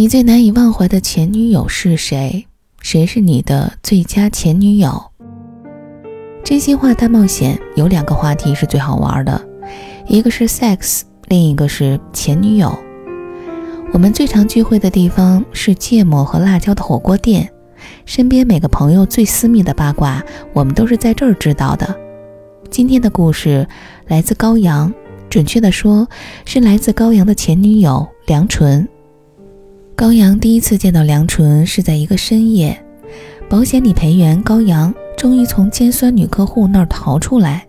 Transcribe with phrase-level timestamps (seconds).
[0.00, 2.46] 你最难以忘怀的前女友是谁？
[2.80, 4.98] 谁是你的最佳前女友？
[6.42, 9.38] 真心话大冒险有两个话题是最好玩的，
[10.06, 12.74] 一个是 sex，另一个是前女友。
[13.92, 17.52] 我们最常聚会的地方是芥末和辣椒的火锅店，
[18.06, 20.24] 身边每个朋友最私密的八卦，
[20.54, 21.94] 我们都是在这儿知道的。
[22.70, 23.68] 今天的故事
[24.06, 24.90] 来自高阳，
[25.28, 26.08] 准确的说，
[26.46, 28.88] 是来自高阳的前女友梁纯。
[30.00, 32.82] 高阳第一次见到梁纯是在一个深夜，
[33.50, 37.66] 保险理赔员高阳终于从尖酸女客户那儿逃出来，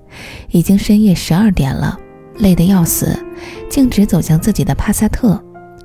[0.50, 2.00] 已经深夜十二点了，
[2.38, 3.20] 累得要死，
[3.70, 5.44] 径直走向自己的帕萨特，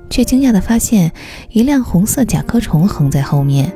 [0.09, 1.11] 却惊讶地发现
[1.49, 3.69] 一辆红色甲壳虫横在后面，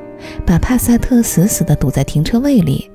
[0.46, 2.90] 把帕萨特死死地堵在停车位里。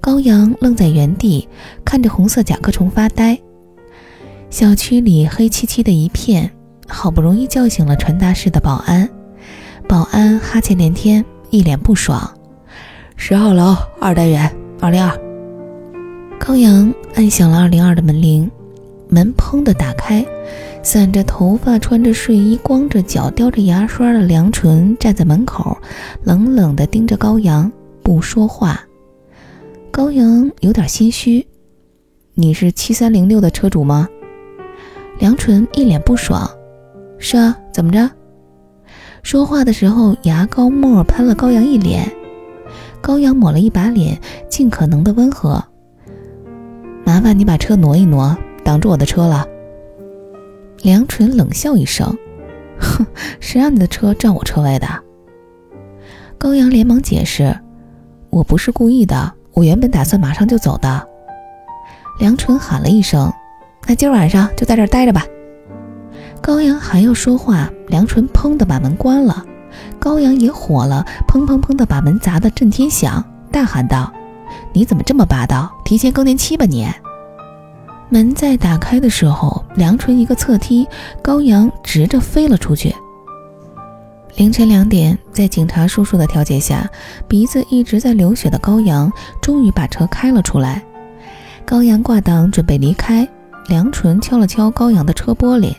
[0.00, 1.46] 高阳愣在原地，
[1.84, 3.38] 看着红色甲壳虫发呆。
[4.48, 6.50] 小区里黑漆漆的一片。
[6.90, 9.08] 好不容易叫醒了传达室的保安，
[9.88, 12.28] 保安哈欠连天，一脸不爽。
[13.16, 15.18] 十号楼二单元二零二。
[16.38, 18.50] 高阳按响了二零二的门铃，
[19.08, 20.24] 门砰的打开，
[20.82, 25.76] 散着头发、穿着睡衣、光着脚、叼着牙刷的梁纯站在门口，
[26.24, 27.70] 冷冷地盯着高阳，
[28.02, 28.80] 不说话。
[29.90, 31.46] 高阳有点心虚
[32.34, 34.08] ：“你是七三零六的车主吗？”
[35.20, 36.50] 梁纯一脸不爽。
[37.20, 38.10] 是啊，怎么着？
[39.22, 42.10] 说话的时候，牙膏沫喷了高阳一脸。
[43.02, 44.18] 高阳抹了一把脸，
[44.48, 45.62] 尽可能的温和。
[47.04, 49.46] 麻烦你把车挪一挪，挡住我的车了。
[50.82, 52.16] 梁纯冷笑一声
[52.80, 53.06] ：“哼，
[53.38, 54.86] 谁让你的车占我车位的？”
[56.38, 57.54] 高阳连忙解释
[58.30, 61.06] ：“我不是故意的，我原本打算马上就走的。”
[62.18, 63.30] 梁纯喊了一声
[63.86, 65.24] ：“那今晚上就在这待着吧。”
[66.42, 69.44] 高阳还要说话，梁纯砰的把门关了。
[69.98, 74.12] 高阳也火了，砰砰砰的把门砸得震天响，大喊道
[74.72, 75.70] ：“你怎么这么霸道？
[75.84, 76.88] 提前更年期吧你！”
[78.08, 80.88] 门在打开的时候，梁纯一个侧踢，
[81.22, 82.92] 高阳直着飞了出去。
[84.36, 86.88] 凌晨两点，在警察叔叔的调解下，
[87.28, 90.82] 鼻子一直在流血的高阳终于把车开了出来。
[91.64, 93.28] 高阳挂档准备离开，
[93.68, 95.74] 梁纯敲了敲高阳的车玻璃。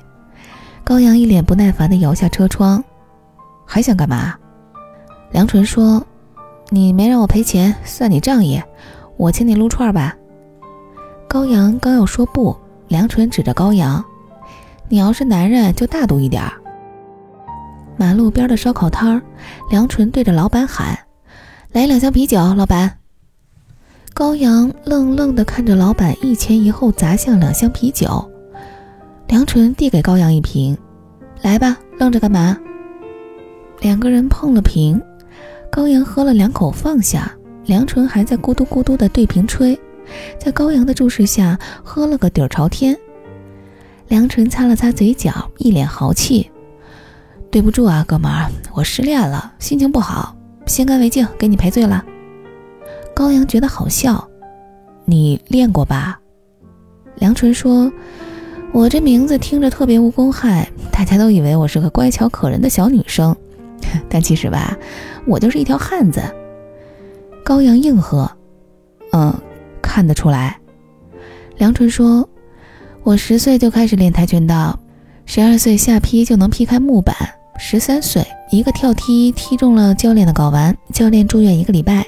[0.91, 2.83] 高阳一脸不耐烦地摇下车窗，
[3.65, 4.35] 还想干嘛？
[5.31, 6.05] 梁纯说
[6.67, 8.61] ：“你没让我赔钱，算你仗义，
[9.15, 10.13] 我请你撸串吧。”
[11.29, 12.53] 高阳刚要说不，
[12.89, 14.03] 梁纯指着高阳
[14.91, 16.43] ：“你要是男人就大度一点。”
[17.95, 19.21] 马路边的烧烤摊儿，
[19.69, 20.99] 梁纯对着老板喊
[21.71, 22.97] ：“来两箱啤酒，老板。”
[24.13, 28.29] 高阳愣愣地看着老板一前一后砸向两箱啤酒。
[29.31, 30.77] 梁纯递给高阳一瓶，
[31.41, 32.57] 来吧，愣着干嘛？
[33.79, 35.01] 两个人碰了瓶，
[35.71, 37.31] 高阳喝了两口，放下。
[37.63, 39.79] 梁纯还在咕嘟咕嘟的对瓶吹，
[40.37, 42.93] 在高阳的注视下，喝了个底儿朝天。
[44.09, 46.51] 梁纯擦了擦嘴角，一脸豪气
[47.49, 52.03] ：“对不住啊，哥们儿，我失恋了，心情不好，先干为敬，给你赔罪了。”
[53.15, 54.27] 高阳觉得好笑
[55.07, 56.19] ：“你练过吧？”
[57.15, 57.89] 梁纯说。
[58.73, 63.35] 我这名字听着特别无公害，大家都以为我是个乖巧可人的小女生，
[64.07, 64.77] 但其实吧，
[65.27, 66.21] 我就是一条汉子。
[67.43, 68.31] 高阳应和
[69.11, 69.33] ：“嗯，
[69.81, 70.57] 看得出来。”
[71.59, 72.27] 梁纯说
[73.03, 74.79] ：“我十岁就开始练跆拳道，
[75.25, 77.15] 十二岁下劈就能劈开木板，
[77.59, 82.05] 十三岁一个跳踢踢中了教练的睾丸，教练住院一个礼拜。”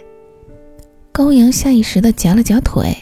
[1.11, 2.95] 高阳下意识地夹了夹腿。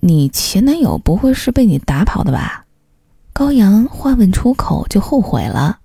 [0.00, 2.64] 你前男友不会是被你打跑的吧？
[3.32, 5.78] 高阳话问出口就后悔了。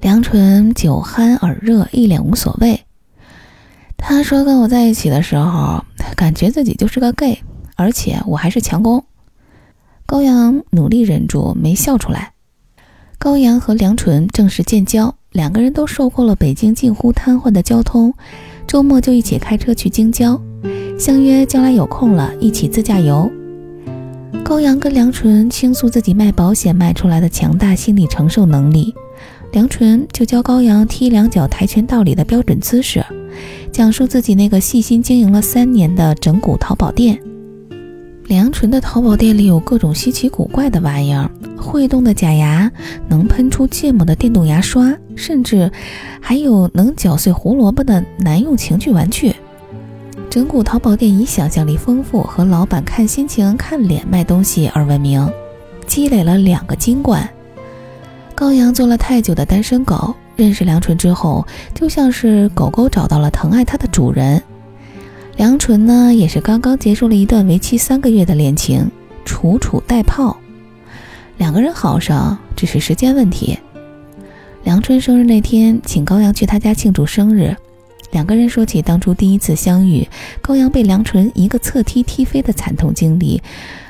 [0.00, 2.84] 梁纯酒酣耳热，一脸无所谓。
[3.96, 5.84] 他说跟我在一起的时候，
[6.16, 7.42] 感觉自己就是个 gay，
[7.76, 9.04] 而且我还是强攻。
[10.06, 12.32] 高阳努力忍住没笑出来。
[13.18, 18.14] 高阳和梁纯正式建交，两个人都受够了北京近乎瘫痪的交通，
[18.66, 20.40] 周末就一起开车去京郊。
[21.00, 23.32] 相约将来有空了，一起自驾游。
[24.44, 28.94] 高阳跟梁纯倾诉自己卖保险卖出来的强大心理承受能力，
[29.52, 33.02] 梁纯就教高阳踢两脚跆拳道里的标准姿势，
[33.72, 37.18] 讲述自己那个细心经营了三年的整蛊淘宝店。
[38.26, 42.70] 梁纯的淘宝店里有各种稀奇古怪的玩意儿，会动的假牙，
[43.08, 45.72] 能喷出芥末的电动牙刷，甚至
[46.20, 49.34] 还有能搅碎胡萝卜的男用情趣玩具。
[50.30, 55.28] 整蛊淘宝店以想象力丰富和老板看心情、看脸卖东西而闻名，
[55.88, 57.28] 积累了两个金冠。
[58.32, 61.44] 高阳做了太久的单身狗，认识梁纯之后，
[61.74, 64.40] 就像是狗狗找到了疼爱它的主人。
[65.36, 68.88] 梁纯呢，也是刚刚结束了一段为期三个月的恋情，
[69.24, 70.36] 楚楚带炮。
[71.38, 73.58] 两个人好上只是时间问题。
[74.62, 77.56] 梁春生日那天，请高阳去他家庆祝生日。
[78.10, 80.08] 两个人说起当初第一次相遇，
[80.42, 83.42] 高阳被梁纯一个侧踢踢飞的惨痛经历，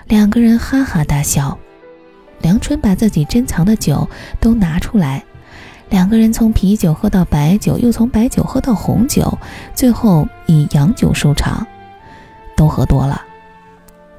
[0.09, 1.59] 两个人哈哈大笑。
[2.43, 4.09] 梁纯把自己珍藏的酒
[4.41, 5.23] 都拿出来，
[5.91, 9.39] 两个人从啤酒喝到白酒，又从白酒喝到红酒，
[9.75, 11.67] 最后以洋酒收场，
[12.57, 13.23] 都喝多了。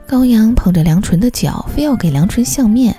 [0.08, 2.96] 高阳捧着梁纯的脚，非要给梁纯相面，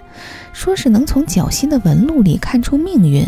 [0.53, 3.27] 说是能从脚心的纹路里看出命运。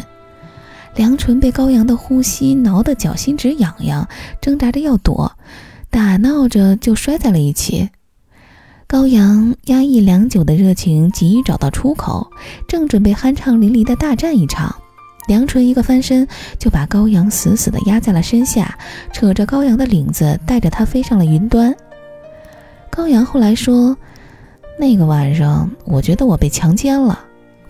[0.96, 4.08] 梁纯被高阳的呼吸挠得脚心直痒痒，
[4.40, 5.32] 挣扎着要躲，
[5.90, 7.90] 打闹着就摔在了一起。
[8.86, 12.30] 高阳压抑良久的热情，急于找到出口，
[12.68, 14.72] 正准备酣畅淋漓的大战一场，
[15.26, 16.28] 梁纯一个翻身
[16.60, 18.78] 就把高阳死死地压在了身下，
[19.12, 21.74] 扯着高阳的领子，带着他飞上了云端。
[22.90, 23.96] 高阳后来说
[24.78, 27.18] ：“那个晚上，我觉得我被强奸了，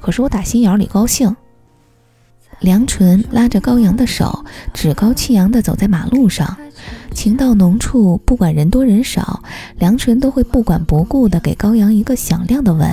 [0.00, 1.34] 可是我打心眼里高兴。”
[2.60, 6.56] 梁纯拉着高阳的手，趾高气扬地走在马路上，
[7.12, 9.42] 情到浓处，不管人多人少，
[9.78, 12.90] 梁纯都会不管不顾地给高阳一个响亮的吻。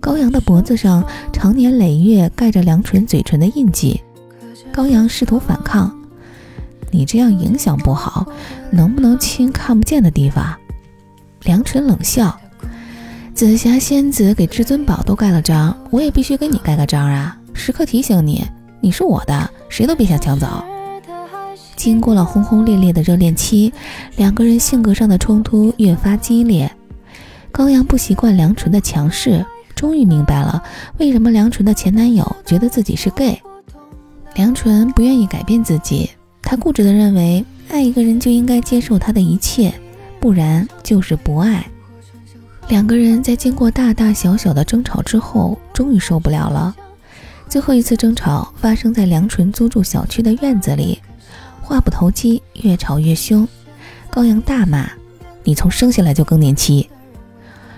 [0.00, 4.00] 高阳的脖子上长年累月盖着梁纯嘴唇的印记。
[4.72, 5.94] 高阳试图反抗
[6.90, 8.26] ：“你这样影响不好，
[8.70, 10.56] 能不能亲看不见的地方？”
[11.44, 12.40] 梁纯冷笑
[13.34, 17.36] ：“紫霞仙子给至尊宝都盖了章，我也必须给你盖个章啊！
[17.52, 18.42] 时刻提醒你。”
[18.82, 20.46] 你是我的，谁都别想抢走。
[21.76, 23.72] 经过了轰轰烈烈的热恋期，
[24.16, 26.70] 两个人性格上的冲突越发激烈。
[27.52, 29.44] 高阳不习惯梁纯的强势，
[29.74, 30.62] 终于明白了
[30.98, 33.40] 为什么梁纯的前男友觉得自己是 gay。
[34.34, 36.08] 梁纯不愿意改变自己，
[36.42, 39.72] 他固执地认为爱一个人就应该接受他的一切，
[40.20, 41.66] 不然就是不爱。
[42.68, 46.74] 两个人在经过大大小小的争吵之后，终于受不了了。
[47.50, 51.02] 最后一次争吵发生在梁纯租住小区的院子里，
[51.60, 53.46] 话不投机，越吵越凶。
[54.08, 54.88] 高阳大骂
[55.42, 56.88] ：“你从生下来就更年期！”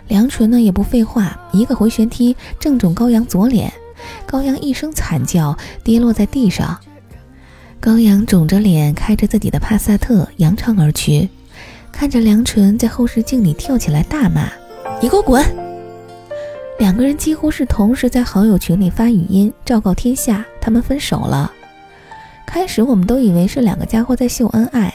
[0.09, 3.73] 梁纯呢也不废话，一个回旋踢正中高阳左脸，
[4.27, 6.79] 高阳一声惨叫，跌落在地上。
[7.81, 11.31] 高阳肿着脸，开着自己的帕萨特扬长而去，
[11.91, 14.51] 看着梁纯在后视镜里跳起来大骂
[15.01, 15.43] ：“你给我滚！”
[16.83, 21.49] 两个人几乎是同时在好友群里发语音昭告天下，他们分手了。
[22.45, 24.93] 开始我们都以为是两个家伙在秀恩爱，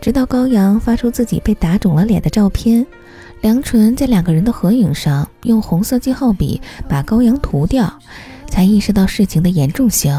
[0.00, 2.86] 直到高阳发出自己被打肿了脸的照片，
[3.40, 7.92] 梁纯在两个人的合影上用红色记号笔把高阳涂掉，
[8.48, 10.16] 才意识到事情的严重性。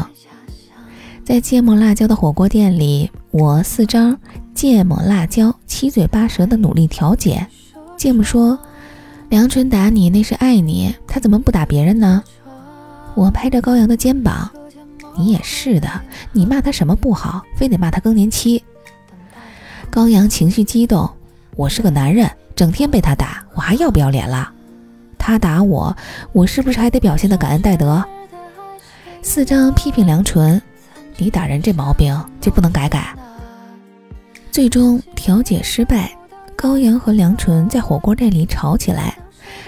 [1.24, 4.20] 在芥末辣椒的火锅店里，我四张
[4.52, 7.46] 芥末辣椒七嘴八舌的努力调解。
[7.96, 8.58] 芥末说。
[9.28, 12.22] 梁纯打你那是爱你，他怎么不打别人呢？
[13.14, 14.48] 我拍着高阳的肩膀，
[15.16, 15.88] 你也是的，
[16.32, 18.62] 你骂他什么不好，非得骂他更年期。
[19.90, 21.10] 高阳情绪激动，
[21.56, 24.52] 我是个男人，整天被他打，我还要不要脸了？
[25.18, 25.96] 他打我，
[26.32, 28.04] 我是不是还得表现的感恩戴德？
[29.22, 30.60] 四张批评梁纯，
[31.16, 33.12] 你打人这毛病就不能改改？
[34.52, 36.16] 最终调解失败。
[36.66, 39.16] 高阳和梁纯在火锅店里吵起来，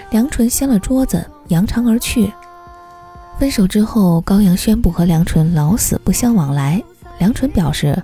[0.09, 2.29] 梁纯掀了桌子，扬长而去。
[3.39, 6.83] 分手之后，高阳宣布和梁纯老死不相往来。
[7.17, 7.97] 梁纯表示：“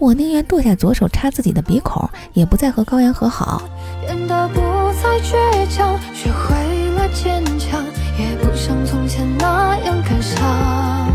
[0.00, 3.60] 我宁愿剁下左手插自己的鼻孔，也不再和高阳和好。”
[4.00, 4.60] 变得不
[5.02, 6.54] 再倔强，学会
[6.92, 7.84] 了坚强，
[8.18, 11.06] 也不像从前那样感伤。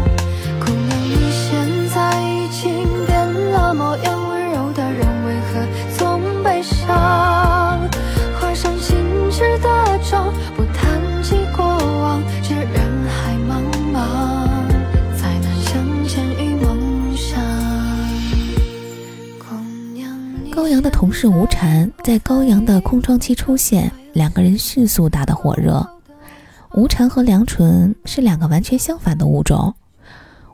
[0.63, 7.22] 姑娘，你现在已经变了模样，温柔的人为何总悲伤
[20.83, 25.87] 的同事吴婵在高阳的空窗期出现，两个人迅速打得火热。
[26.73, 29.73] 吴婵和梁纯是两个完全相反的物种，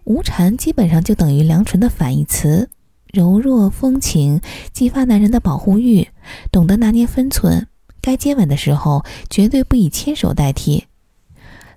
[0.04, 2.70] 吴婵基本上就等于梁纯的反义词，
[3.12, 4.40] 柔弱风情，
[4.72, 6.08] 激发男人的保护欲，
[6.52, 7.66] 懂得拿捏分寸，
[8.00, 10.86] 该接吻的时候绝对不以牵手代替。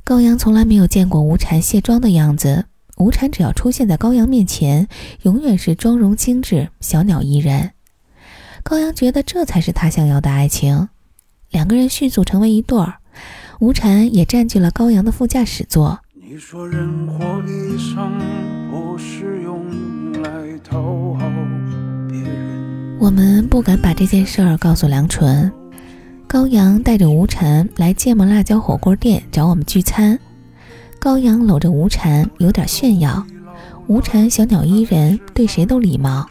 [0.05, 2.67] 高阳从来没有见过吴婵卸妆的样子，
[2.99, 4.89] 吴婵只要出现在高阳面前，
[5.23, 7.71] 永远是妆容精致，小鸟依人。
[8.63, 10.89] 高阳觉得这才是他想要的爱情，
[11.51, 12.95] 两个人迅速成为一对儿。
[13.61, 16.01] 吴婵也占据了高阳的副驾驶座。
[16.15, 18.19] 你说人活一生
[18.71, 20.31] 不是用来
[20.65, 21.31] 讨好
[22.09, 22.99] 别人。
[22.99, 25.53] 我们不敢把这件事儿告诉梁纯。
[26.27, 30.19] 高阳带着吴婵来芥末辣椒火锅店找我们聚餐。
[30.99, 33.27] 高阳搂着吴婵，有点炫耀。
[33.89, 36.27] 吴婵小鸟依人，对谁都礼貌。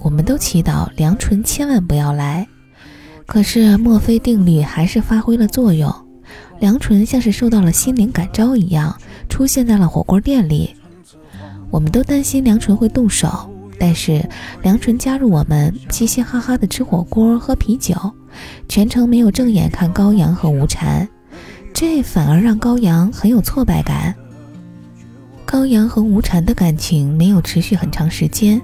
[0.00, 2.46] 我们都祈祷梁纯千万不要来。
[3.26, 5.92] 可是墨菲定律还是发挥了作用。
[6.60, 8.96] 梁纯像是受到了心灵感召一样，
[9.28, 10.74] 出现在了火锅店里。
[11.70, 14.24] 我们都担心梁纯会动手，但是
[14.62, 17.94] 梁纯加入我们，嘻嘻哈哈的吃火锅、喝啤酒，
[18.68, 21.06] 全程没有正眼看高阳和吴婵，
[21.74, 24.14] 这反而让高阳很有挫败感。
[25.44, 28.60] 高阳和吴婵的感情没有持续很长时间，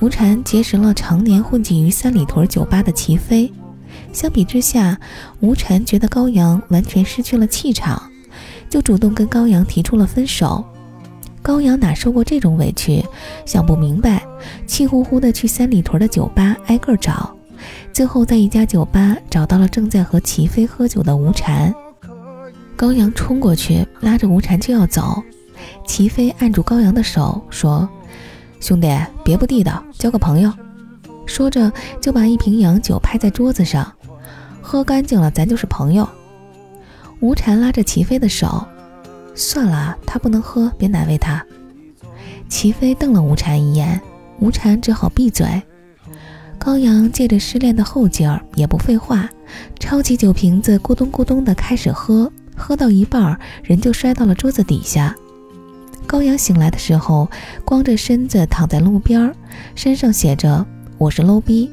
[0.00, 3.50] 吴禅结识了常年混迹于三里屯酒吧的齐飞。
[4.12, 4.98] 相比之下，
[5.40, 8.10] 吴禅觉得高阳完全失去了气场，
[8.68, 10.64] 就主动跟高阳提出了分手。
[11.40, 13.04] 高阳哪受过这种委屈，
[13.44, 14.22] 想不明白，
[14.66, 17.34] 气呼呼的去三里屯的酒吧挨个找，
[17.92, 21.72] 最后在一家酒吧找到了正在和齐飞喝酒的吴禅。
[22.76, 25.22] 高阳冲过去拉着吴禅就要走，
[25.86, 27.88] 齐飞按住高阳的手说
[28.64, 28.88] ：“兄弟，
[29.22, 30.50] 别不地道，交个朋友。”
[31.28, 33.92] 说着就把一瓶洋酒拍在桌子上。
[34.62, 36.08] 喝干净了，咱就是朋友。
[37.20, 38.66] 吴禅拉着齐飞的手，
[39.34, 41.44] 算了，他不能喝，别难为他。
[42.48, 44.00] 齐飞瞪了吴禅一眼，
[44.40, 45.62] 吴禅只好闭嘴。
[46.58, 49.28] 高阳借着失恋的后劲儿，也不废话，
[49.78, 52.32] 抄起酒瓶子，咕咚咕咚的开始喝。
[52.56, 55.14] 喝到一半，人就摔到了桌子底下。
[56.06, 57.28] 高阳醒来的时候，
[57.64, 59.34] 光着身子躺在路边，
[59.74, 60.64] 身上写着
[60.98, 61.70] “我是 low 逼”。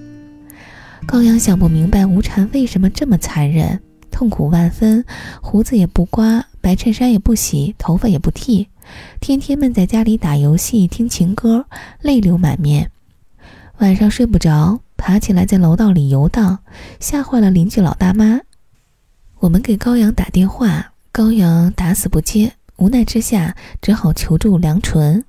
[1.06, 5.04] 高阳想不明白吴禅为什么这么残忍，痛苦万分，
[5.42, 8.68] 胡子也不刮，白衬衫也不洗，头发也不剃，
[9.20, 11.66] 天天闷在家里打游戏、听情歌，
[12.02, 12.90] 泪流满面。
[13.80, 16.60] 晚上睡不着，爬起来在楼道里游荡，
[17.00, 18.40] 吓坏了邻居老大妈。
[19.40, 25.24] 我们给高阳打电话，高阳打死不接，无奈之下只好求助梁纯。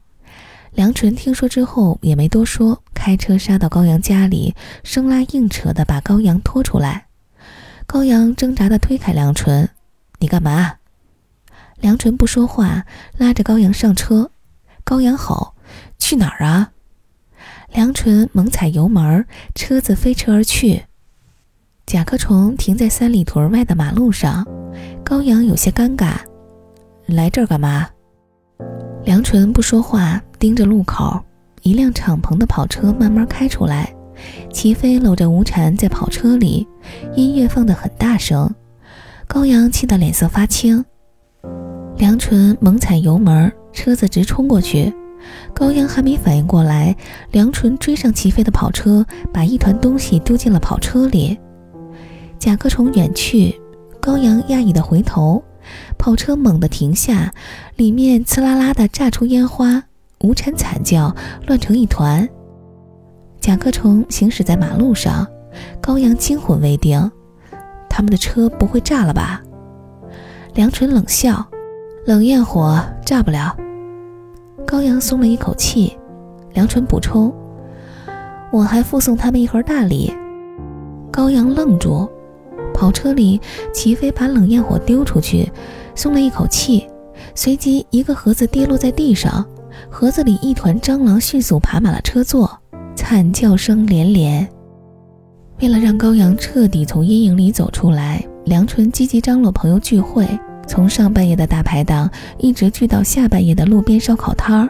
[0.71, 7.09] 梁纯听说之后也没多说，开车杀到高阳家里，生拉硬扯的把高阳拖出来。
[7.87, 9.69] 高阳挣扎的推开梁纯
[10.19, 10.77] ：“你干嘛？”
[11.79, 12.87] 梁纯不说话，
[13.19, 14.31] 拉着高阳上车。
[14.83, 15.55] 高阳吼
[16.01, 16.71] ：“去哪儿啊？”
[17.75, 20.85] 梁纯猛踩油门，车子飞驰而去。
[21.85, 24.47] 甲壳虫停在三里屯外的马路上，
[25.05, 26.15] 高阳有些尴尬
[27.07, 27.89] ：“来这儿干嘛？”
[29.05, 31.21] 梁纯不说话，盯着路口。
[31.63, 33.95] 一辆敞篷的跑车慢慢开出来，
[34.53, 36.67] 齐飞搂着吴婵在跑车里，
[37.15, 38.53] 音乐放得很大声。
[39.29, 40.85] 高阳气得脸色发青。
[41.97, 44.93] 梁纯猛踩油门，车子直冲过去。
[45.55, 46.97] 高阳还没反应过来，
[47.31, 51.39] 梁纯追上齐飞的跑车，把一团东西丢进了跑车里。
[52.41, 53.55] 甲壳虫远去，
[54.01, 55.41] 高阳讶异的回头。
[55.99, 57.33] 跑车猛地停下，
[57.77, 59.85] 里面呲啦啦地炸出烟花，
[60.21, 61.15] 无产惨叫，
[61.47, 62.29] 乱成一团。
[63.41, 65.27] 甲壳虫行驶在马路上，
[65.81, 67.11] 高阳惊魂未定，
[67.89, 69.43] 他们的车不会炸了吧？
[70.55, 71.45] 梁纯冷笑
[72.07, 73.57] ：“冷焰火炸不了。”
[74.67, 75.97] 高阳松了一口气。
[76.53, 77.33] 梁纯补充
[78.53, 80.13] ：“我还附送他们一盒大礼。”
[81.11, 82.07] 高阳愣住。
[82.83, 83.41] 跑车里，
[83.73, 85.49] 齐飞把冷焰火丢出去，
[85.95, 86.85] 松了一口气。
[87.33, 89.47] 随即，一个盒子跌落在地上，
[89.89, 92.59] 盒子里一团蟑螂迅速爬满了车座，
[92.97, 94.49] 惨叫声连连。
[95.61, 100.27] 为了让高阳彻底从阴影里走出来，梁纯积极张罗朋友聚会，
[100.67, 104.69] 从上半夜的大排档一直聚到下半夜的路边烧烤摊儿。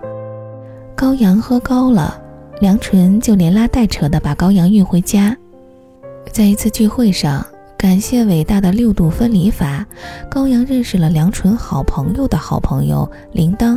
[0.95, 2.21] 高阳喝高了，
[2.61, 5.35] 梁纯就连拉带扯的把高阳运回家。
[6.31, 7.43] 在一次聚会上。
[7.83, 9.85] 感谢伟大的六度分离法，
[10.31, 13.77] 高阳认识了梁纯好朋友的好朋友铃铛。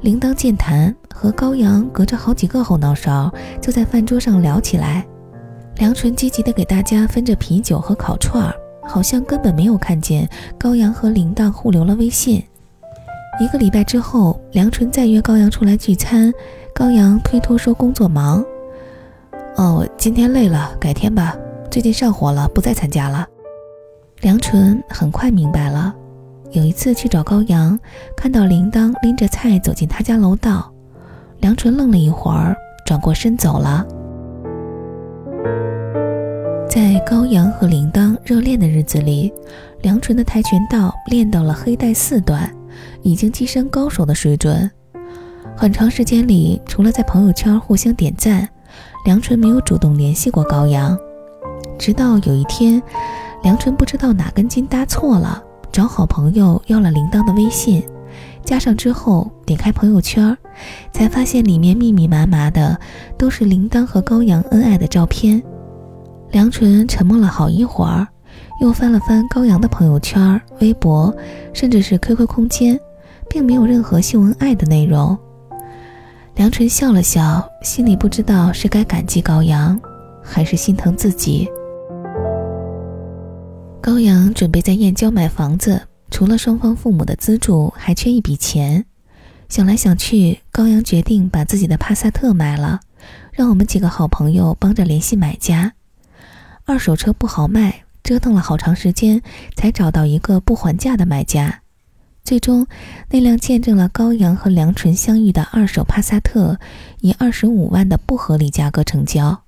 [0.00, 5.06] 铃铛健谈，和高阳隔着好几个后脑勺，就在饭桌上聊起来。
[5.76, 10.26] 梁纯积极的给大家分着啤酒和烤串儿，好像根本没有看见
[10.58, 12.42] 高阳和铃铛互留了微信。
[13.38, 16.32] 一个礼拜之后，梁纯再约高阳出来聚餐，
[16.74, 18.42] 高阳推脱说工作忙。
[19.56, 21.36] 哦，今天累了，改天吧。
[21.72, 23.26] 最近上火了，不再参加了。
[24.20, 25.94] 梁纯很快明白了。
[26.50, 27.80] 有一次去找高阳，
[28.14, 30.70] 看到铃铛拎着菜走进他家楼道，
[31.40, 33.86] 梁纯愣了一会儿，转过身走了。
[36.68, 39.32] 在高阳和铃铛热恋的日子里，
[39.80, 42.54] 梁纯的跆拳道练到了黑带四段，
[43.00, 44.70] 已经跻身高手的水准。
[45.56, 48.46] 很长时间里，除了在朋友圈互相点赞，
[49.06, 50.94] 梁纯没有主动联系过高阳。
[51.82, 52.80] 直到有一天，
[53.42, 57.82] 梁纯不知道哪根筋搭错了，找好朋友要了铃铛的微信，
[58.44, 60.38] 加上之后点开朋友圈，
[60.92, 62.78] 才发现里面密密麻麻的
[63.18, 65.42] 都是铃铛和高阳恩爱的照片。
[66.30, 68.06] 梁纯沉默了好一会儿，
[68.60, 71.12] 又翻了翻高阳的朋友圈、微博，
[71.52, 72.78] 甚至是 QQ 空间，
[73.28, 75.18] 并没有任何秀恩爱的内容。
[76.36, 79.76] 梁纯笑了笑，心里不知道是该感激高阳，
[80.22, 81.50] 还是心疼自己。
[83.82, 88.86] 高阳准备在燕郊买房子，除了双方父母的资助，还缺一笔钱。
[89.48, 92.78] 想来想去，高阳决定把自己的帕萨特卖了，
[93.32, 95.72] 让我们几个好朋友帮着联系买家。
[96.64, 99.20] 二手车不好卖，折腾了好长时间，
[99.56, 101.62] 才找到一个不还价的买家。
[102.22, 102.64] 最终，
[103.10, 106.56] 那辆见证了高阳和梁纯相遇的二手帕萨特，
[107.00, 109.42] 以二十五万的不合理价格成交。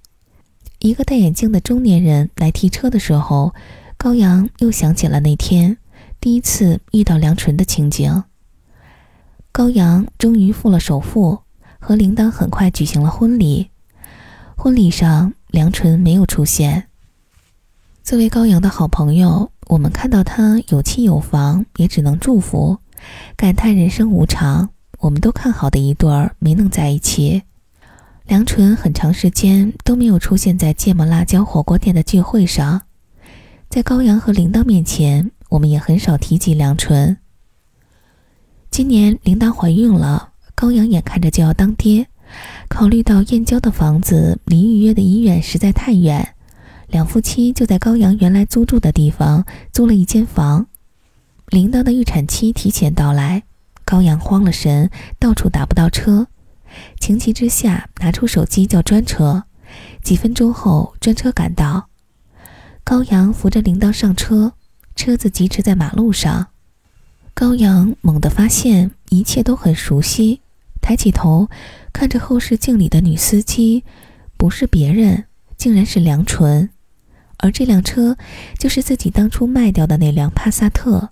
[0.81, 3.55] 一个戴眼镜的中年人来提车的时候，
[4.04, 5.78] 高阳又想起了那天
[6.20, 8.23] 第一次遇到梁纯的情景。
[9.50, 11.38] 高阳终于付了首付，
[11.78, 13.70] 和铃铛很快举行了婚礼。
[14.58, 16.88] 婚礼上，梁纯没有出现。
[18.02, 19.50] 作为高阳的好朋友。
[19.68, 22.76] 我们看到他有妻有房，也只能祝福，
[23.34, 24.68] 感叹人生无常。
[24.99, 27.40] 我们都看好的一对儿没能在一起。
[28.26, 32.82] 梁纯很长时间都没有出现在芥末辣椒火锅店的聚会上，
[33.75, 37.16] 在高阳和铃铛面前，我们也很少提及梁纯。
[38.71, 42.07] 今年铃铛怀孕了，高阳眼看着就要当爹，
[42.69, 46.37] 考虑到燕郊的房子离预约的医院实在太远。
[46.87, 50.69] 两夫妻就在高阳原来租住的地方租了一间房。
[51.49, 53.43] 铃铛的预产期提前到来，
[53.85, 54.88] 高阳慌了神，
[55.19, 56.28] 到处打不到车。
[57.00, 59.43] 情急之下，拿出手机叫专车。
[60.00, 61.88] 几分钟后，专车赶到。
[62.85, 64.53] 高阳扶着铃铛上车，
[64.94, 66.49] 车子疾驰在马路上。
[67.33, 70.42] 高阳猛地发现一切都很熟悉，
[70.83, 71.49] 抬起头
[71.94, 73.85] 看着后视镜里的女司机，
[74.37, 75.25] 不是别人，
[75.57, 76.68] 竟然是梁纯。
[77.38, 78.18] 而这辆车，
[78.59, 81.09] 就是自己当初卖掉的那辆帕萨特。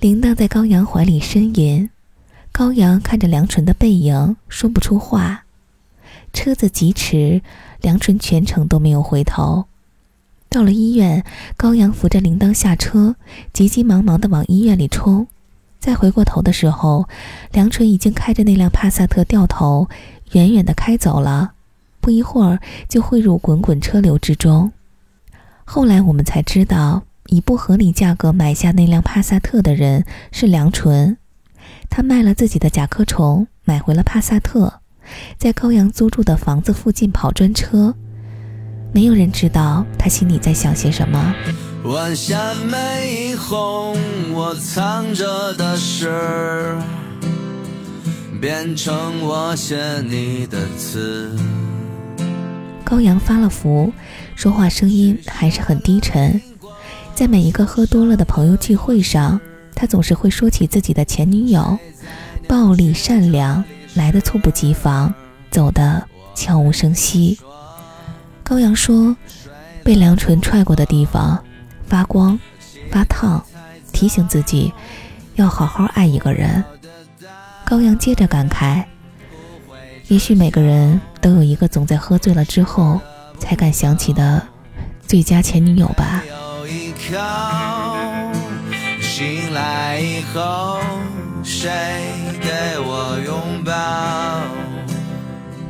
[0.00, 1.88] 铃铛在高阳怀里呻吟，
[2.50, 5.44] 高阳看着梁纯的背影，说不出话。
[6.32, 7.40] 车子疾驰，
[7.80, 9.66] 梁纯全程都没有回头。
[10.48, 11.24] 到了医院，
[11.56, 13.16] 高阳扶着铃铛下车，
[13.52, 15.26] 急急忙忙地往医院里冲。
[15.78, 17.08] 再回过头的时候，
[17.52, 19.88] 梁纯已经开着那辆帕萨特掉头，
[20.32, 21.52] 远远地开走了。
[22.00, 24.72] 不一会儿，就汇入滚滚车流之中。
[25.64, 31.16] 后来我们才知道，以不合理价格买下那辆帕萨特的人是梁纯。
[31.90, 34.80] 他卖了自己的甲壳虫，买回了帕萨特，
[35.36, 37.94] 在高阳租住的房子附近跑专车。
[38.96, 41.34] 没有人知道他心里在想些什么。
[41.84, 43.94] 晚霞没红，
[44.32, 46.74] 我藏着的诗，
[48.40, 49.76] 变成我写
[50.08, 51.30] 你的词。
[52.82, 53.92] 高阳发了福。
[54.34, 56.40] 说话声音还是很低沉，
[57.14, 59.38] 在每一个喝多了的朋友聚会上，
[59.74, 61.78] 他总是会说起自己的前女友，
[62.48, 65.12] 暴力善良，来的猝不及防，
[65.50, 66.02] 走的
[66.34, 67.38] 悄无声息。
[68.48, 69.16] 高阳说，
[69.82, 71.42] 被梁纯踹过的地方
[71.88, 72.38] 发光
[72.92, 73.44] 发烫，
[73.92, 74.72] 提醒自己
[75.34, 76.62] 要好好爱一个人。
[77.64, 78.84] 高阳接着感慨，
[80.06, 83.00] 也许每个人都有一个总在喝醉了之后。
[83.38, 84.42] 才敢想起的
[85.06, 86.22] 最佳前女友吧。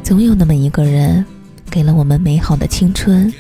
[0.05, 1.27] 总有那么一个人，
[1.77, 3.31] 给了我们美好的青春，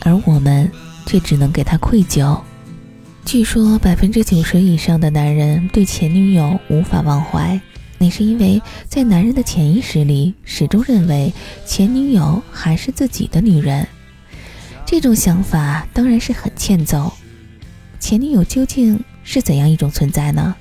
[0.00, 0.70] 而我们
[1.06, 2.38] 却只能给他愧疚。
[3.24, 7.58] 据说百分之九十以上的男人对前女友无法忘怀，
[7.96, 11.32] 那是因为在男人的潜意识里，始终认为
[11.64, 13.88] 前女友还是自己的女人。
[14.84, 17.10] 这种想法当然是很欠揍。
[17.98, 20.54] 前女友究竟是怎样一种存在呢？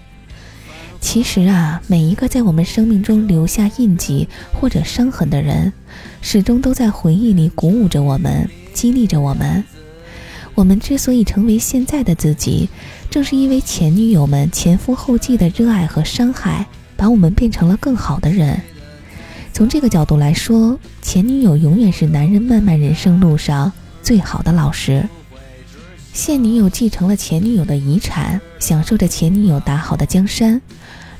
[1.05, 5.71] 其实啊，每一个在我们生命中留下印记或者伤痕的人，
[6.19, 9.63] 始终都在回忆里鼓舞着我们，激励着我们。
[10.55, 12.67] 我们之所以成为现在的自己，
[13.11, 16.65] 正是因为前女友们前赴后继的热爱和伤害，
[16.97, 18.59] 把我们变成了更好的人。
[19.53, 23.71] 从这个角度来说，前女友永远是男人漫漫人生路上。
[24.01, 25.07] 最好的老师，
[26.15, 30.61] 现女友继承了前女友的遗产，享受着前女友打好的江山。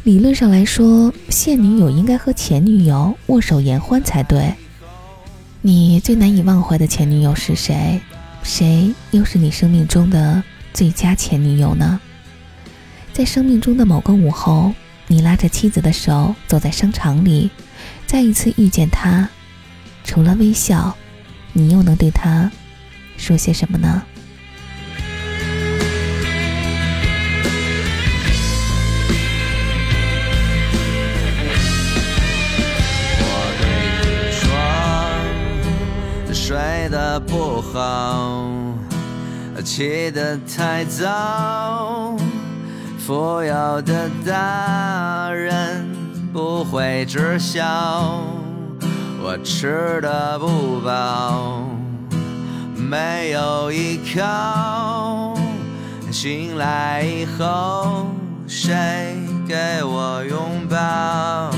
[0.04, 4.54] 理论上来说，现女友应该和前女友握手言欢才对。
[5.62, 8.00] 你最难以忘怀的前女友是谁？
[8.42, 10.42] 谁又是你生命中的
[10.74, 12.00] 最佳前女友呢？
[13.12, 14.72] 在生命中的某个午后，
[15.08, 17.52] 你拉着妻子的手走在商场里，
[18.08, 19.28] 再一次遇见她，
[20.06, 20.96] 除了微笑，
[21.52, 22.50] 你又能对她
[23.18, 24.02] 说些什么呢？
[37.56, 38.52] 不好，
[39.64, 42.14] 起得太早，
[43.00, 45.88] 富有的大人
[46.34, 48.20] 不会知晓，
[49.24, 51.64] 我吃得不饱，
[52.76, 55.34] 没有依靠，
[56.12, 58.06] 醒来以后
[58.46, 59.16] 谁
[59.48, 61.52] 给我拥抱？